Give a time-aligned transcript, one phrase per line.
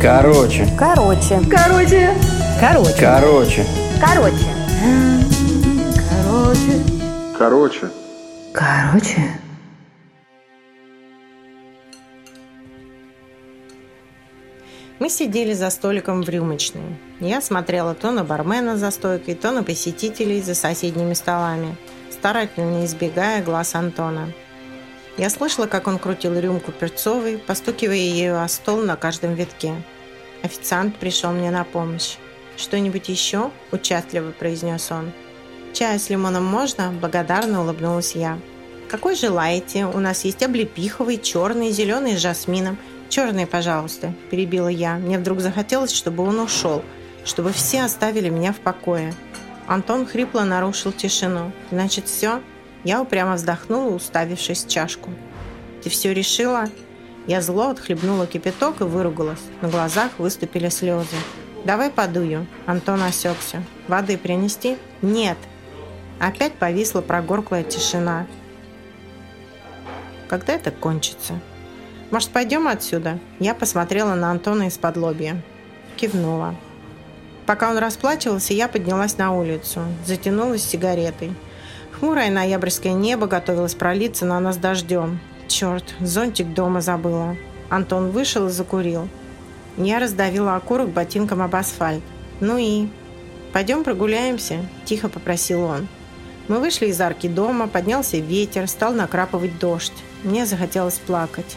[0.00, 0.68] Короче.
[0.78, 1.40] Короче.
[1.50, 2.14] Короче.
[2.60, 3.00] Короче.
[3.00, 3.66] Короче.
[4.00, 4.46] Короче.
[6.10, 6.82] Короче.
[7.38, 7.90] Короче.
[8.52, 9.40] Короче.
[15.00, 16.96] Мы сидели за столиком в рюмочной.
[17.20, 21.76] Я смотрела то на бармена за стойкой, то на посетителей за соседними столами,
[22.10, 24.32] старательно избегая глаз Антона.
[25.16, 29.74] Я слышала, как он крутил рюмку перцовой, постукивая ее о стол на каждом витке.
[30.42, 32.16] Официант пришел мне на помощь.
[32.56, 35.12] «Что-нибудь еще?»– участливо произнес он.
[35.72, 38.38] «Чай с лимоном можно?»– благодарно улыбнулась я.
[38.90, 39.86] «Какой желаете?
[39.86, 42.76] У нас есть облепиховый, черный, зеленый с жасмином.
[43.08, 44.96] Черный, пожалуйста»,– перебила я.
[44.96, 46.82] Мне вдруг захотелось, чтобы он ушел,
[47.24, 49.14] чтобы все оставили меня в покое.
[49.66, 51.52] Антон хрипло нарушил тишину.
[51.70, 52.40] «Значит, все?»
[52.84, 55.10] Я упрямо вздохнула, уставившись в чашку.
[55.82, 56.68] «Ты все решила?»
[57.26, 59.40] Я зло отхлебнула кипяток и выругалась.
[59.62, 61.16] На глазах выступили слезы.
[61.64, 62.46] «Давай подую».
[62.66, 63.62] Антон осекся.
[63.88, 65.38] «Воды принести?» «Нет».
[66.20, 68.26] Опять повисла прогорклая тишина.
[70.28, 71.40] «Когда это кончится?»
[72.10, 75.42] «Может, пойдем отсюда?» Я посмотрела на Антона из-под лобья.
[75.96, 76.54] Кивнула.
[77.46, 79.80] Пока он расплачивался, я поднялась на улицу.
[80.06, 81.32] Затянулась сигаретой.
[81.98, 85.20] Хмурое ноябрьское небо готовилось пролиться на нас дождем.
[85.46, 87.36] Черт, зонтик дома забыла.
[87.70, 89.08] Антон вышел и закурил.
[89.76, 92.02] Я раздавила окурок ботинком об асфальт.
[92.40, 92.88] «Ну и?»
[93.52, 95.88] «Пойдем прогуляемся?»– тихо попросил он.
[96.48, 99.92] Мы вышли из арки дома, поднялся ветер, стал накрапывать дождь.
[100.24, 101.56] Мне захотелось плакать.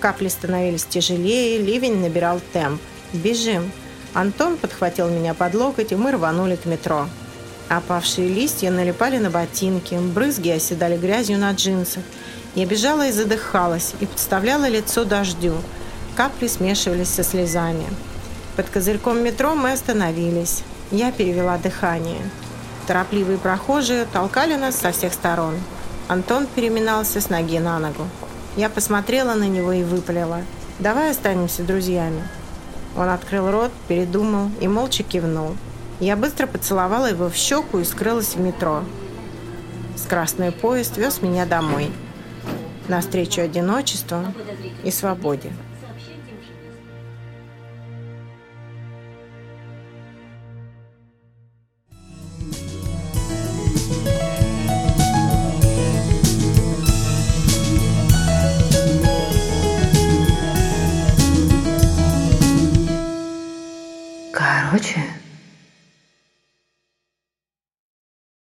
[0.00, 2.80] Капли становились тяжелее, ливень набирал темп.
[3.12, 3.70] «Бежим!»
[4.12, 7.06] Антон подхватил меня под локоть, и мы рванули к метро.
[7.68, 12.02] Опавшие листья налипали на ботинки, брызги оседали грязью на джинсах.
[12.54, 15.54] Я бежала и задыхалась, и подставляла лицо дождю.
[16.16, 17.84] Капли смешивались со слезами.
[18.56, 20.62] Под козырьком метро мы остановились.
[20.90, 22.22] Я перевела дыхание.
[22.86, 25.54] Торопливые прохожие толкали нас со всех сторон.
[26.08, 28.08] Антон переминался с ноги на ногу.
[28.56, 30.40] Я посмотрела на него и выпалила.
[30.78, 32.22] «Давай останемся друзьями».
[32.96, 35.54] Он открыл рот, передумал и молча кивнул.
[36.00, 38.84] Я быстро поцеловала его в щеку и скрылась в метро.
[39.96, 41.90] Скоростной поезд вез меня домой.
[42.86, 44.24] Навстречу одиночеству
[44.84, 45.52] и свободе.
[64.32, 65.00] Короче.